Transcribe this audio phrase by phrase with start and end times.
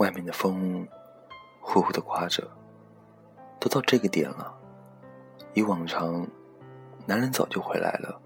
[0.00, 0.88] 外面的风
[1.60, 2.48] 呼呼的刮着，
[3.60, 4.58] 都到这个点了。
[5.52, 6.26] 以往常，
[7.04, 8.18] 男人早就回来了，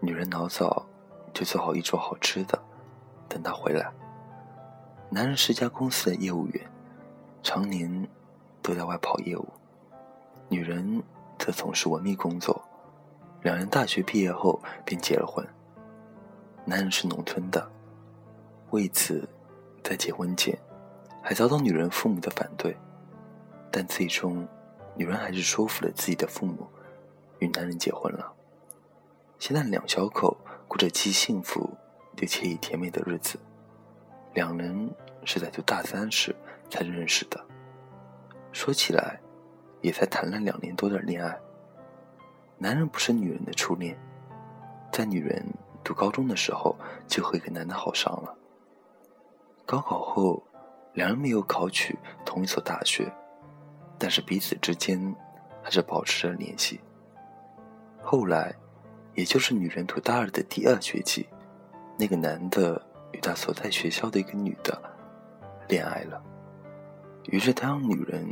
[0.00, 0.86] 女人老早
[1.34, 2.58] 就做好一桌好吃的，
[3.28, 3.92] 等他回来。
[5.10, 6.70] 男人是家公司的业务员，
[7.42, 8.08] 常年
[8.62, 9.44] 都在外跑业务；
[10.48, 11.02] 女人
[11.38, 12.58] 则从事文秘工作。
[13.42, 15.46] 两人大学毕业后便结了婚。
[16.64, 17.70] 男人是农村的，
[18.70, 19.28] 为此
[19.82, 20.58] 在结婚前
[21.30, 22.76] 还遭到女人父母的反对，
[23.70, 24.44] 但最终
[24.96, 26.66] 女人还是说服了自己的父母
[27.38, 28.32] 与男人结婚了。
[29.38, 31.70] 现在两小口过着既幸福
[32.16, 33.38] 又惬意甜美的日子。
[34.34, 34.92] 两人
[35.24, 36.34] 是在读大三时
[36.68, 37.40] 才认识的，
[38.50, 39.20] 说起来，
[39.82, 41.38] 也才谈了两年多的恋爱。
[42.58, 43.96] 男人不是女人的初恋，
[44.90, 45.46] 在女人
[45.84, 46.74] 读高中的时候
[47.06, 48.36] 就和一个男的好上了。
[49.64, 50.42] 高考后，
[50.92, 53.12] 两人没有考取同一所大学，
[53.98, 55.14] 但是彼此之间
[55.62, 56.80] 还是保持着联系。
[58.02, 58.54] 后来，
[59.14, 61.28] 也就是女人读大二的第二学期，
[61.98, 62.80] 那个男的。
[63.12, 64.80] 与他所在学校的一个女的
[65.68, 66.22] 恋爱了，
[67.24, 68.24] 于是他让女人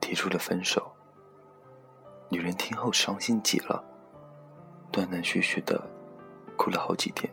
[0.00, 0.92] 提出了分手。
[2.28, 3.84] 女人听后伤心极了，
[4.92, 5.84] 断断续续的
[6.56, 7.28] 哭了好几天，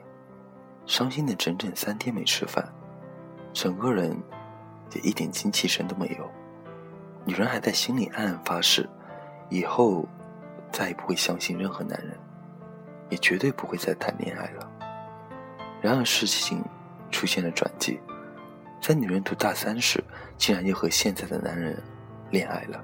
[0.88, 2.68] 伤心的整整三天没吃饭，
[3.54, 4.20] 整个人
[4.94, 6.30] 也一点精气神都没有。
[7.26, 8.90] 女人还在心里暗暗发誓，
[9.50, 10.08] 以后
[10.72, 12.18] 再也不会相信任何男人，
[13.10, 14.72] 也绝对不会再谈恋爱了。
[15.82, 16.64] 然而事情。
[17.12, 18.00] 出现了转机，
[18.80, 20.02] 在女人读大三时，
[20.38, 21.82] 竟然又和现在的男人
[22.30, 22.80] 恋爱了。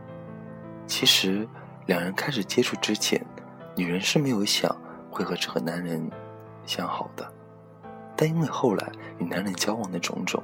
[0.88, 1.48] 其实，
[1.86, 3.24] 两人开始接触之前，
[3.76, 4.76] 女人是没有想
[5.12, 6.10] 会和这个男人
[6.66, 7.32] 相好的。
[8.16, 10.42] 但因为后来与男人交往的种种，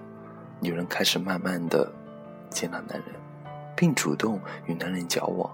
[0.62, 1.92] 女人开始慢慢的
[2.52, 3.16] 接纳男人，
[3.76, 5.50] 并主动与男人交往。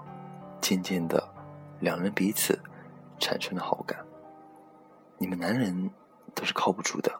[0.60, 1.26] 渐渐的，
[1.80, 2.58] 两人彼此
[3.18, 4.04] 产生了好感。
[5.16, 5.90] 你们男人
[6.34, 7.10] 都是靠不住的。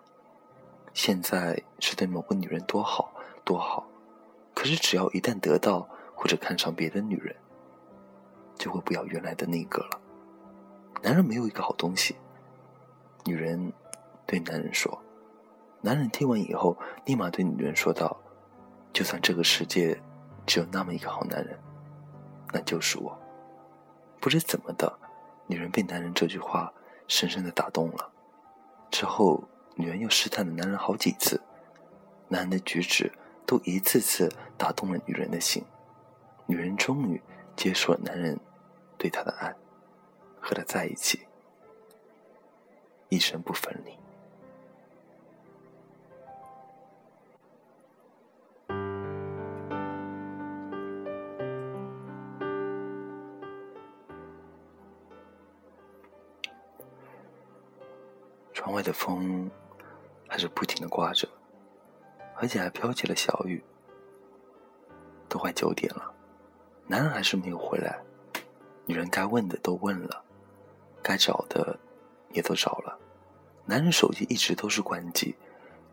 [0.93, 3.11] 现在是对某个女人多好
[3.43, 3.87] 多好，
[4.55, 7.35] 可是只要一旦得到或者看上别的女人，
[8.59, 10.01] 就会不要原来的那个了。
[11.01, 12.17] 男人没有一个好东西。
[13.25, 13.73] 女人
[14.27, 15.01] 对男人说，
[15.89, 16.77] 男人听完以后，
[17.07, 18.15] 立马对女人说道
[18.93, 19.99] ：“就算这个世界
[20.45, 21.59] 只有那么一个好男人，
[22.53, 23.19] 那就是我。”
[24.21, 24.99] 不知怎么的，
[25.47, 26.71] 女人被男人这句话
[27.07, 28.13] 深深的打动了。
[28.91, 29.43] 之后。
[29.81, 31.41] 女人又试探了男人好几次，
[32.27, 33.13] 男人的举止
[33.47, 35.65] 都一次次打动了女人的心，
[36.47, 37.23] 女人终于
[37.55, 38.37] 接受了男人
[38.97, 39.55] 对她的爱，
[40.41, 41.21] 和他在一起，
[43.09, 43.97] 一生不分离。
[58.79, 59.51] 外的风。
[60.31, 61.27] 还是不停的刮着，
[62.37, 63.65] 而且还飘起了小雨。
[65.27, 66.13] 都快九点了，
[66.87, 67.99] 男人还是没有回来。
[68.85, 70.23] 女人该问的都问了，
[71.03, 71.79] 该找的
[72.35, 72.99] 也都找了。
[73.65, 75.35] 男人手机一直都是关机，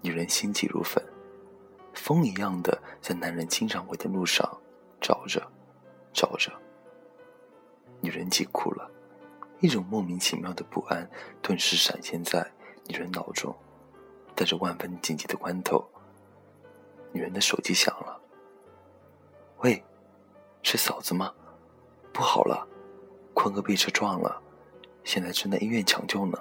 [0.02, 1.02] 女人心急如焚，
[1.94, 4.46] 风一样的在男人经常回的路上
[5.00, 5.42] 找着，
[6.12, 6.52] 找着。
[8.02, 8.92] 女人急哭了，
[9.62, 11.10] 一种莫名其妙的不安
[11.42, 12.46] 顿时闪现在
[12.88, 13.56] 女人脑中。
[14.36, 15.82] 在这万分紧急的关头，
[17.14, 18.20] 女人的手机响了。
[19.60, 19.82] 喂，
[20.62, 21.34] 是嫂子吗？
[22.12, 22.68] 不好了，
[23.34, 24.42] 坤哥被车撞了，
[25.06, 26.38] 现在正在医院抢救呢。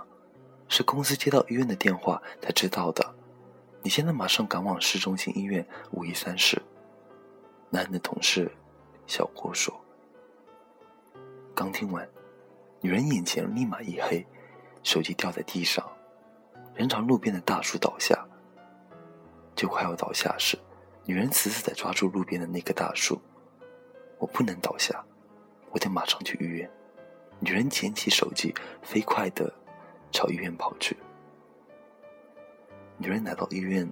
[0.69, 3.15] 是公司接到医院的电话才知道的。
[3.81, 6.60] 你现在马上赶往市中心医院五一三室。
[7.71, 8.50] 男人的同事
[9.06, 9.72] 小郭说。
[11.54, 12.09] 刚听完，
[12.80, 14.27] 女人眼前立马一黑，
[14.83, 15.89] 手机掉在地上。
[16.74, 18.26] 人朝路边的大树倒下，
[19.54, 20.59] 就快要倒下时，
[21.04, 23.21] 女人死死地抓住路边的那棵大树。
[24.18, 25.04] 我不能倒下，
[25.71, 26.68] 我得马上去医院。
[27.38, 29.53] 女人捡起手机，飞快地
[30.10, 30.97] 朝医院跑去。
[32.97, 33.88] 女人来到医院，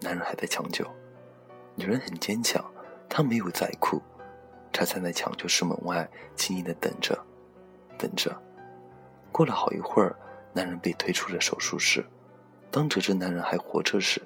[0.00, 0.86] 男人还在抢救。
[1.74, 2.64] 女人很坚强，
[3.10, 4.00] 她没有再哭，
[4.72, 7.18] 她站在抢救室门外，静静地等着，
[7.98, 8.34] 等着。
[9.30, 10.16] 过了好一会儿。
[10.56, 12.02] 男人被推出了手术室，
[12.70, 14.22] 当得知男人还活着时，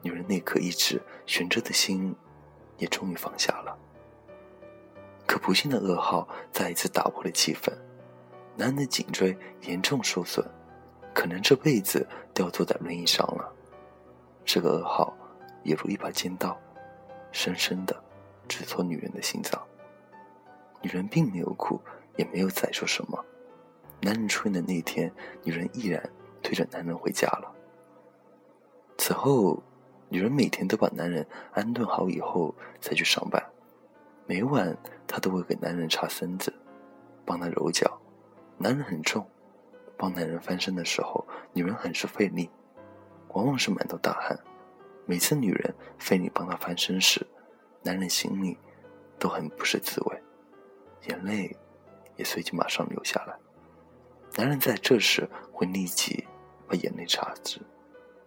[0.00, 2.14] 女人那颗一直悬着的心，
[2.78, 3.76] 也终于放下了。
[5.26, 7.72] 可不幸的噩耗再一次打破了气氛，
[8.54, 10.48] 男人的颈椎严重受损，
[11.12, 13.52] 可能这辈子都要坐在轮椅上了。
[14.44, 15.12] 这个噩耗，
[15.64, 16.56] 犹如一把尖刀，
[17.32, 18.04] 深深的
[18.46, 19.60] 直戳女人的心脏。
[20.80, 21.80] 女人并没有哭，
[22.14, 23.24] 也没有再说什么。
[24.04, 25.12] 男人出院的那天，
[25.44, 26.02] 女人毅然
[26.42, 27.54] 推着男人回家了。
[28.98, 29.62] 此后，
[30.08, 33.40] 女人每天都把男人安顿好以后才去上班。
[34.26, 34.76] 每晚，
[35.06, 36.52] 她都会给男人擦身子，
[37.24, 37.96] 帮他揉脚。
[38.58, 39.24] 男人很重，
[39.96, 42.50] 帮男人翻身的时候，女人很是费力，
[43.28, 44.36] 往往是满头大汗。
[45.06, 47.24] 每次女人费力帮他翻身时，
[47.82, 48.58] 男人心里
[49.16, 50.22] 都很不是滋味，
[51.08, 51.56] 眼泪
[52.16, 53.36] 也随即马上流下来。
[54.34, 56.26] 男人在这时会立即
[56.66, 57.60] 把眼泪擦干，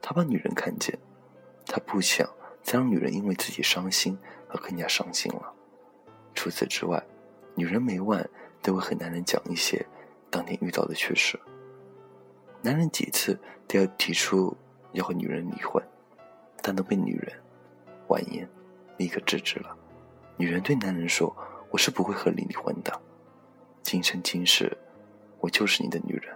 [0.02, 0.98] 他怕女人看见，
[1.66, 2.30] 他不想
[2.62, 4.18] 再让女人因为自己伤心
[4.50, 5.54] 而更加伤心了。
[6.36, 7.04] 除此之外，
[7.56, 8.30] 女人每晚
[8.62, 9.84] 都会和男人讲一些
[10.30, 11.40] 当天遇到的趣事。
[12.62, 14.56] 男人几次都要提出
[14.92, 15.84] 要和女人离婚，
[16.62, 17.34] 但都被女人
[18.08, 18.48] 婉言
[18.98, 19.75] 立刻制止了。
[20.38, 21.36] 女人对男人说
[21.72, 23.01] ：“我是不会和你离婚的，
[23.81, 24.78] 今生今世。”
[25.40, 26.36] 我就是你的女人，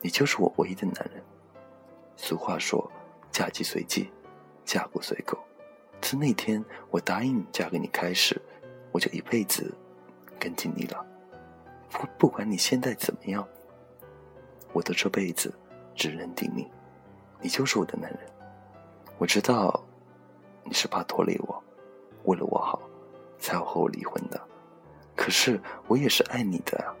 [0.00, 1.22] 你就是我唯一的男人。
[2.16, 2.90] 俗话说
[3.30, 4.10] ：“嫁鸡随鸡，
[4.64, 5.38] 嫁狗随狗。”
[6.00, 8.40] 自那天我答应嫁给你开始，
[8.92, 9.74] 我就一辈子
[10.38, 11.04] 跟紧你了。
[11.90, 13.46] 不不管你现在怎么样，
[14.72, 15.52] 我的这辈子
[15.94, 16.70] 只认定你，
[17.40, 18.20] 你就是我的男人。
[19.16, 19.82] 我知道
[20.64, 21.62] 你是怕拖累我，
[22.24, 22.82] 为了我好
[23.38, 24.40] 才要和我离婚的，
[25.16, 26.94] 可是我也是爱你的啊。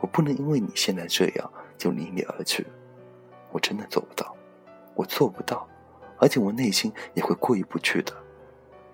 [0.00, 2.66] 我不能因为你现在这样就离你而去，
[3.50, 4.36] 我真的做不到，
[4.94, 5.68] 我做不到，
[6.18, 8.12] 而且我内心也会过意不去的。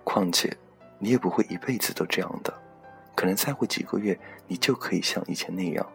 [0.03, 0.55] 况且，
[0.97, 2.53] 你也不会一辈子都这样的，
[3.15, 5.87] 可能再过几个月，你就可以像以前那样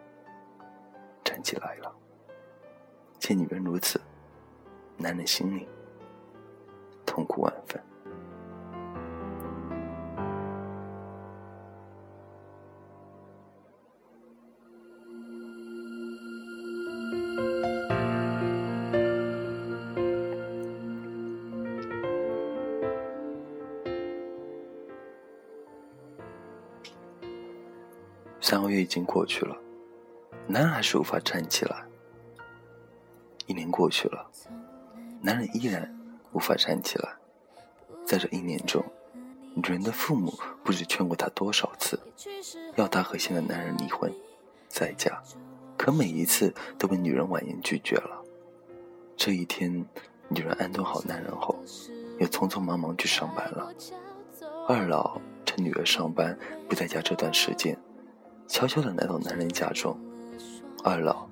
[1.24, 1.92] 站起来了。
[3.18, 4.00] 见女人如此，
[4.96, 5.66] 男人心里
[7.04, 7.82] 痛苦万分。
[28.76, 29.56] 月已经过去了，
[30.46, 31.82] 男人还是无法站起来。
[33.46, 34.30] 一年过去了，
[35.22, 35.98] 男人依然
[36.32, 37.08] 无法站起来。
[38.04, 38.84] 在这一年中，
[39.54, 41.98] 女人的父母不知劝过他多少次，
[42.76, 44.12] 要他和现在男人离婚，
[44.68, 45.22] 再嫁，
[45.76, 48.22] 可每一次都被女人婉言拒绝了。
[49.16, 49.84] 这一天，
[50.28, 51.56] 女人安顿好男人后，
[52.18, 53.72] 又匆匆忙忙去上班了。
[54.68, 56.36] 二老趁女儿上班
[56.68, 57.78] 不在家这段时间。
[58.48, 59.98] 悄悄地来到男人家中，
[60.84, 61.26] 二老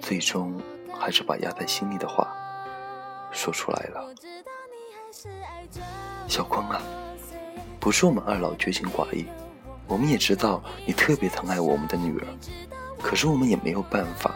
[0.00, 0.60] 最终
[0.98, 2.28] 还是把压在心里的话
[3.30, 4.14] 说出来了。
[6.28, 6.82] 小坤啊，
[7.78, 9.26] 不是我们二老绝情寡义，
[9.86, 12.26] 我们也知道你特别疼爱我们的女儿，
[13.00, 14.34] 可是我们也没有办法。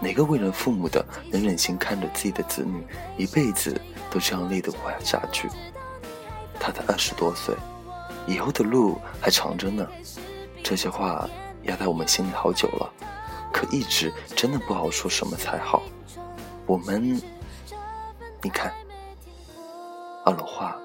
[0.00, 2.84] 哪个为人父母的能忍心看着自己的子女
[3.16, 3.78] 一辈子
[4.10, 5.48] 都这样累得活下去？
[6.58, 7.54] 他才二十多岁，
[8.26, 9.86] 以后的路还长着呢。
[10.62, 11.28] 这些话
[11.64, 12.92] 压在我们心里好久了，
[13.52, 15.82] 可一直真的不好说什么才好。
[16.66, 17.20] 我们，
[18.40, 18.72] 你看，
[20.24, 20.76] 二老话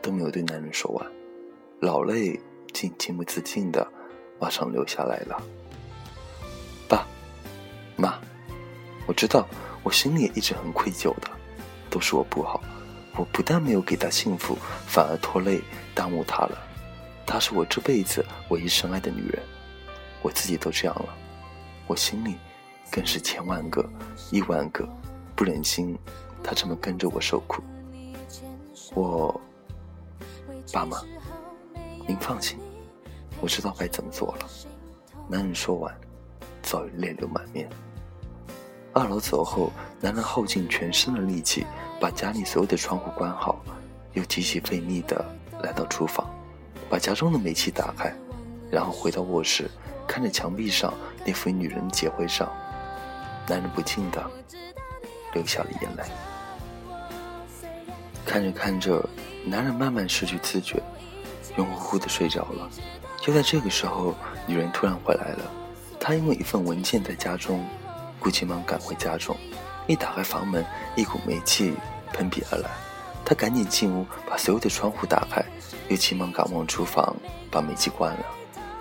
[0.00, 1.06] 都没有对男人说完，
[1.80, 2.40] 老泪
[2.72, 3.86] 竟情不自禁的
[4.40, 5.40] 马上流下来了。
[6.88, 7.06] 爸，
[7.96, 8.18] 妈，
[9.06, 9.46] 我知道
[9.82, 11.28] 我心里也一直很愧疚的，
[11.90, 12.60] 都是我不好，
[13.16, 14.56] 我不但没有给他幸福，
[14.86, 15.60] 反而拖累
[15.94, 16.67] 耽误他了。
[17.30, 19.42] 她是我这辈子唯一深爱的女人，
[20.22, 21.14] 我自己都这样了，
[21.86, 22.38] 我心里
[22.90, 23.86] 更是千万个、
[24.30, 24.88] 亿万个
[25.36, 25.94] 不忍心
[26.42, 27.62] 她这么跟着我受苦。
[28.94, 29.38] 我
[30.72, 31.02] 爸妈，
[32.06, 32.58] 您放心，
[33.42, 34.48] 我知道该怎么做了。
[35.28, 35.94] 男人说完，
[36.62, 37.68] 早已泪流满面。
[38.94, 39.70] 二楼走后，
[40.00, 41.66] 男人耗尽全身的力气
[42.00, 43.62] 把家里所有的窗户关好，
[44.14, 45.22] 又极其费力的
[45.62, 46.26] 来到厨房。
[46.88, 48.14] 把家中的煤气打开，
[48.70, 49.70] 然后回到卧室，
[50.06, 50.92] 看着墙壁上
[51.24, 52.52] 那幅女人的结婚照，
[53.46, 54.30] 男人不禁的
[55.34, 56.04] 流下了眼泪。
[58.24, 59.06] 看着看着，
[59.44, 60.82] 男人慢慢失去自觉，
[61.56, 62.68] 晕乎乎的睡着了。
[63.20, 64.14] 就在这个时候，
[64.46, 65.50] 女人突然回来了。
[66.00, 67.64] 她因为一份文件在家中，
[68.20, 69.36] 故急忙赶回家中。
[69.86, 70.64] 一打开房门，
[70.96, 71.74] 一股煤气
[72.12, 72.70] 喷鼻而来。
[73.28, 75.44] 他赶紧进屋，把所有的窗户打开。
[75.90, 77.14] 又急忙赶往厨房，
[77.50, 78.24] 把煤气关了。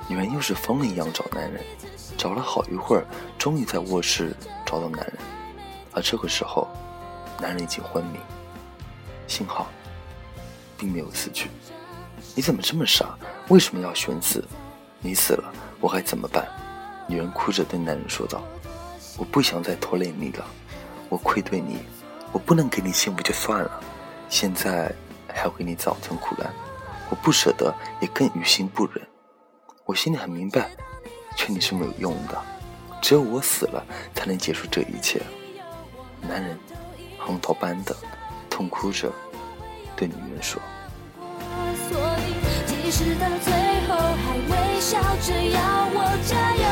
[0.07, 1.61] 女人又是疯了一样找男人，
[2.17, 3.05] 找了好一会儿，
[3.37, 4.33] 终于在卧室
[4.65, 5.17] 找到男人。
[5.91, 6.65] 而这个时候，
[7.41, 8.19] 男人已经昏迷，
[9.27, 9.67] 幸好
[10.77, 11.49] 并没有死去。
[12.33, 13.17] 你怎么这么傻？
[13.49, 14.41] 为什么要寻死？
[15.01, 16.47] 你死了，我还怎么办？”
[17.05, 18.41] 女人哭着对男人说道
[19.19, 20.45] ：“我不想再拖累你了，
[21.09, 21.79] 我愧对你，
[22.31, 23.81] 我不能给你幸福就算了，
[24.29, 24.91] 现在
[25.27, 26.51] 还要给你造成苦难，
[27.09, 29.01] 我不舍得，也更于心不忍。
[29.85, 30.69] 我心里很明白，
[31.35, 32.41] 劝你是没有用的，
[33.01, 35.21] 只有我死了才能结束这一切。”
[36.21, 36.57] 男人
[37.17, 37.95] 红头般的
[38.49, 39.11] 痛哭着
[39.95, 40.61] 对女人说。
[42.65, 43.53] 即使到最
[43.87, 45.57] 后还微笑着要
[45.93, 46.66] 我加油，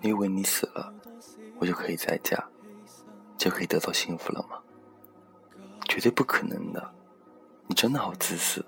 [0.00, 0.92] 你以为你死了，
[1.58, 2.42] 我就可以再嫁，
[3.36, 4.58] 就可以得到幸福了吗？
[5.88, 6.94] 绝对不可能的！
[7.66, 8.64] 你真的好自私，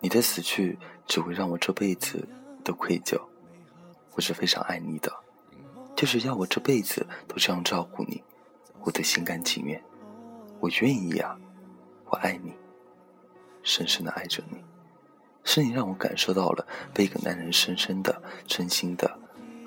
[0.00, 2.28] 你的死去只会让我这辈子
[2.62, 3.20] 都愧疚。
[4.14, 5.12] 我是非常爱你的，
[5.96, 8.22] 就是要我这辈子都这样照顾你，
[8.82, 9.82] 我的心甘情愿，
[10.60, 11.38] 我愿意啊！
[12.06, 12.52] 我爱你，
[13.62, 14.62] 深深的爱着你，
[15.44, 19.18] 是你让我感受到了被一个男人深深的、真心的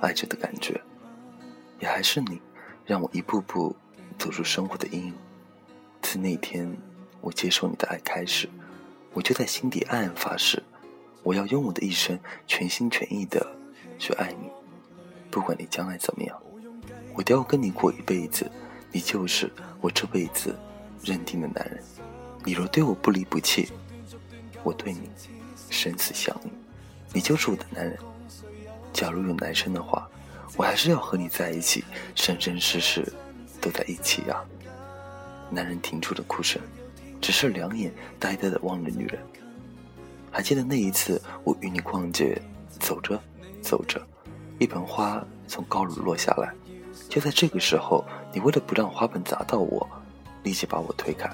[0.03, 0.79] 爱着的感觉。
[1.79, 2.41] 也还是你，
[2.85, 3.75] 让我一步步
[4.17, 5.13] 走出生活的阴影。
[6.01, 6.71] 自那天
[7.21, 8.49] 我接受你的爱开始，
[9.13, 10.61] 我就在心底暗暗发誓，
[11.23, 13.55] 我要用我的一生全心全意的
[13.97, 14.49] 去爱你。
[15.31, 16.39] 不管你将来怎么样，
[17.15, 18.49] 我都要跟你过一辈子。
[18.91, 20.55] 你就是我这辈子
[21.03, 21.83] 认定的男人。
[22.45, 23.69] 你若对我不离不弃，
[24.63, 25.09] 我对你
[25.69, 26.49] 生死相依。
[27.11, 27.97] 你就是我的男人。
[28.93, 30.07] 假如有男生的话。
[30.55, 31.83] 我还是要和你在一起，
[32.13, 33.11] 生生世世
[33.59, 34.39] 都在一起呀！
[35.49, 36.61] 男人停住了哭声，
[37.19, 39.19] 只是两眼呆呆的望着女人。
[40.29, 42.39] 还记得那一次，我与你逛街，
[42.79, 43.19] 走着
[43.63, 43.99] 走着，
[44.59, 46.53] 一盆花从高楼落下来。
[47.09, 49.89] 就在这个时候，你为了不让花盆砸到我，
[50.43, 51.27] 立即把我推开。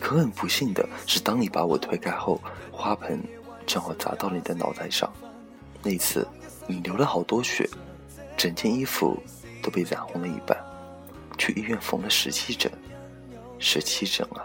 [0.00, 2.40] 可很不幸的是，当你把我推开后，
[2.72, 3.22] 花盆
[3.66, 5.12] 正好砸到了你的脑袋上。
[5.82, 6.26] 那次
[6.66, 7.68] 你流了好多血。
[8.36, 9.18] 整件衣服
[9.62, 10.62] 都被染红了一半，
[11.38, 12.70] 去医院缝了十七针，
[13.58, 14.44] 十七针啊！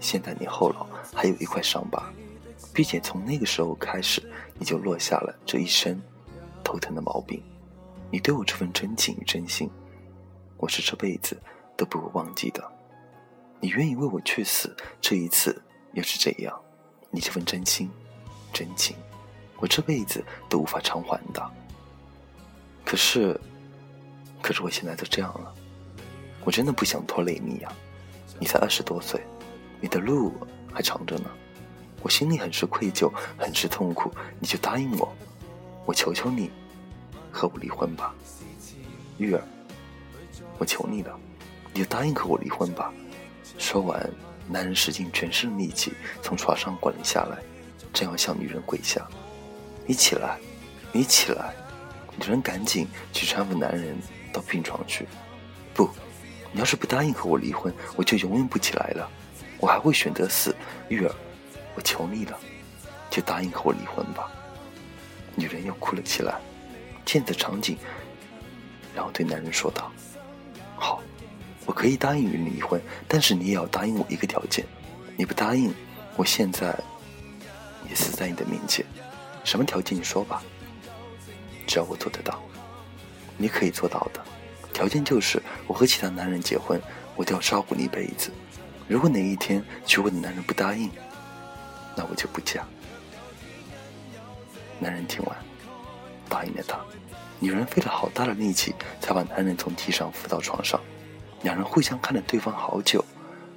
[0.00, 2.10] 现在你后脑还有一块伤疤，
[2.72, 4.22] 并且从那个时候开始，
[4.58, 6.00] 你就落下了这一身
[6.64, 7.42] 头疼的毛病。
[8.10, 9.70] 你对我这份真情与真心，
[10.56, 11.36] 我是这辈子
[11.76, 12.72] 都不会忘记的。
[13.60, 16.58] 你愿意为我去死，这一次又是这样，
[17.10, 17.90] 你这份真心、
[18.50, 18.96] 真情，
[19.60, 21.50] 我这辈子都无法偿还的。
[22.84, 23.38] 可是，
[24.42, 25.54] 可是我现在都这样了，
[26.44, 27.70] 我真的不想拖累你呀。
[28.38, 29.22] 你才二十多岁，
[29.80, 30.32] 你的路
[30.72, 31.30] 还长着呢。
[32.02, 34.10] 我心里很是愧疚，很是痛苦。
[34.38, 35.14] 你就答应我，
[35.84, 36.50] 我求求你，
[37.30, 38.14] 和我离婚吧，
[39.18, 39.44] 玉儿，
[40.56, 41.14] 我求你了，
[41.74, 42.90] 你就答应和我离婚吧。
[43.58, 44.10] 说完，
[44.48, 47.36] 男人使尽全身力气从床上滚了下来，
[47.92, 49.06] 正要向女人跪下。
[49.90, 50.38] 你起来，
[50.92, 51.52] 你起来。
[52.16, 53.98] 女人赶紧去搀扶男人
[54.32, 55.04] 到病床去。
[55.74, 55.90] 不，
[56.52, 59.10] 你要是不答应和我离婚，我就永远不起来了。
[59.58, 60.54] 我还会选择死。
[60.88, 61.12] 玉儿，
[61.74, 62.38] 我求你了，
[63.10, 64.30] 就答应和我离婚吧。
[65.34, 66.38] 女人又哭了起来。
[67.04, 67.76] 见此场景，
[68.94, 69.90] 然后对男人说道
[70.78, 71.02] ：“好，
[71.66, 74.64] 我可以答应与你离婚，但是你也要答应我一个条件。
[75.16, 75.74] 你不答应，
[76.14, 76.78] 我现在
[77.88, 78.86] 也死在你的面前。
[79.44, 79.98] 什么条件？
[79.98, 80.42] 你说吧。”
[81.66, 82.42] 只要我做得到，
[83.36, 84.20] 你可以做到的。
[84.72, 86.80] 条件就是我和其他男人结婚，
[87.14, 88.32] 我都要照顾你一辈子。
[88.88, 90.90] 如果哪一天娶我的男人不答应，
[91.94, 92.66] 那我就不嫁。
[94.80, 95.36] 男人听完，
[96.28, 96.80] 答应了他。
[97.38, 100.80] 女人费了好大的力气，才把男人从地上扶到床上。
[101.42, 103.04] 两人互相看了对方好久，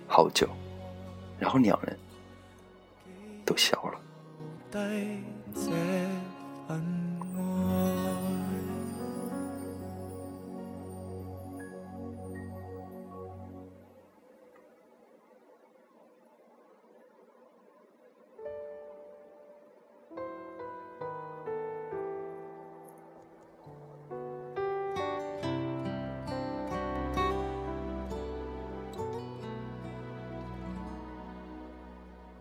[0.08, 0.48] 好久，
[1.40, 1.98] 然后两人
[3.44, 4.00] 都笑了。
[5.55, 5.72] 这
[6.67, 6.81] 份
[7.38, 8.24] 爱。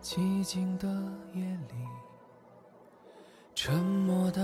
[0.03, 0.87] 寂静的
[1.33, 1.52] 夜。
[4.33, 4.41] 的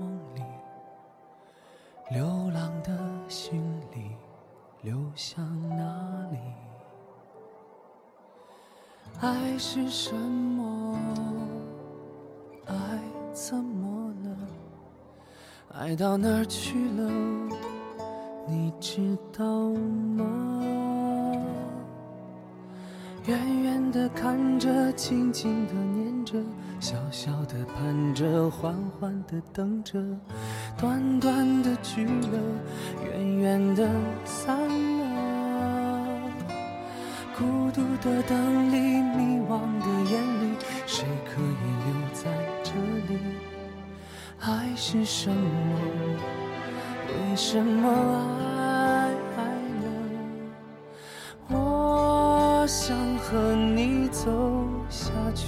[0.00, 0.42] 梦里，
[2.10, 4.16] 流浪的心里，
[4.80, 6.38] 流向哪里？
[9.20, 10.98] 爱是什么？
[12.66, 12.74] 爱
[13.34, 14.36] 怎么了？
[15.74, 17.10] 爱到哪儿去了？
[18.46, 19.44] 你知道
[20.16, 20.64] 吗？
[23.26, 25.97] 远远的看着，静静的念
[26.28, 26.36] 着，
[26.78, 29.98] 小小的盼着，缓缓的等着，
[30.76, 32.38] 短短的聚了，
[33.02, 33.88] 远远的
[34.26, 36.20] 散了。
[37.38, 38.76] 孤独的灯里，
[39.16, 40.54] 迷惘的眼里，
[40.86, 42.30] 谁可以留在
[42.62, 42.72] 这
[43.10, 43.18] 里？
[44.40, 45.38] 爱是什么？
[47.08, 47.88] 为什么
[48.58, 49.40] 爱
[49.80, 51.56] 了？
[51.56, 53.08] 我想。
[53.30, 54.30] 和你走
[54.88, 55.44] 下去，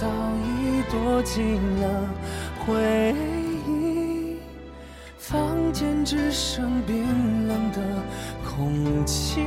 [0.00, 0.06] 早
[0.36, 2.08] 已躲进了
[2.64, 3.14] 回
[3.68, 4.38] 忆，
[5.18, 7.80] 房间只剩冰冷的
[8.42, 9.42] 空气。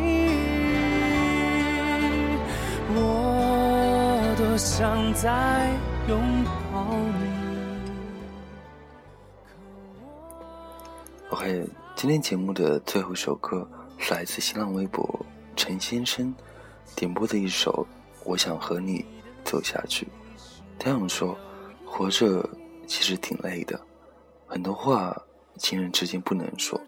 [2.94, 5.72] 我多想再。
[6.08, 6.22] 拥
[6.72, 7.25] 抱你。
[11.32, 16.31] OK，今天节目的最后一首歌是来自新浪微博陈先生
[16.96, 17.88] 点播的一首
[18.24, 19.03] 《我想和你
[19.44, 20.05] 走下去》。
[20.77, 21.38] 他想说，
[21.85, 22.48] 活着
[22.85, 23.79] 其实挺累的，
[24.46, 25.16] 很多话
[25.57, 26.79] 亲人之间不能说，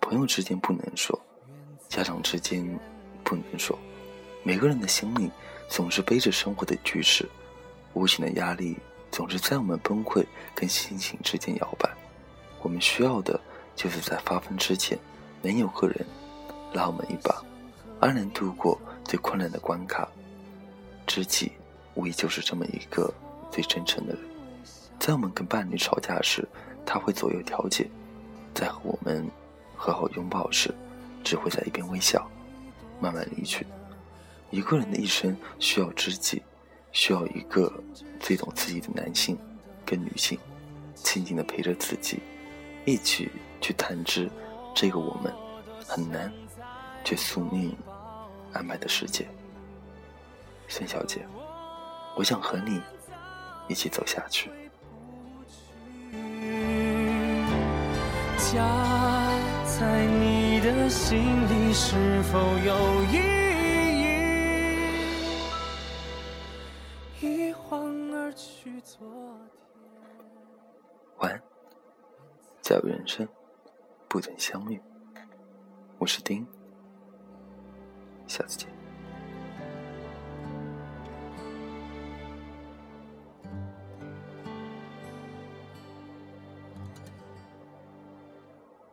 [0.00, 1.18] 朋友之间不能说，
[1.88, 2.66] 家长之间
[3.22, 3.78] 不能说，
[4.42, 5.30] 每个人的心里
[5.68, 7.28] 总是背着生活的巨石。
[7.94, 8.76] 无形的压力
[9.10, 11.88] 总是在我们崩溃跟心情之间摇摆，
[12.60, 13.40] 我们需要的
[13.74, 14.98] 就是在发疯之前，
[15.42, 16.06] 能有个人
[16.72, 17.42] 拉我们一把，
[18.00, 20.08] 安然度过最困难的关卡。
[21.06, 21.52] 知己
[21.98, 23.12] 无疑就是这么一个
[23.50, 24.22] 最真诚的人，
[25.00, 26.46] 在我们跟伴侣吵架时，
[26.86, 27.86] 他会左右调解；
[28.54, 29.28] 在和我们
[29.76, 30.72] 和好拥抱时，
[31.24, 32.30] 只会在一边微笑，
[33.00, 33.66] 慢慢离去。
[34.50, 36.40] 一个人的一生需要知己。
[36.90, 37.70] 需要一个
[38.18, 39.38] 最懂自己的男性
[39.84, 40.38] 跟女性，
[40.94, 42.18] 静静的陪着自己，
[42.86, 43.28] 一起
[43.60, 44.28] 去探知
[44.74, 45.30] 这个我们
[45.86, 46.32] 很难
[47.04, 47.76] 却宿命
[48.54, 49.28] 安排的世界。
[50.66, 51.26] 孙小姐，
[52.18, 52.82] 我想和你
[53.68, 54.50] 一起走下去。
[58.36, 58.58] 家
[59.64, 61.16] 在你的心
[61.48, 63.18] 里是否有意
[67.20, 70.18] 义一晃而去，昨天？
[71.18, 71.40] 晚安，
[72.60, 73.28] 假如人生
[74.08, 74.82] 不曾相遇，
[75.98, 76.44] 我是丁，
[78.26, 78.77] 下次见。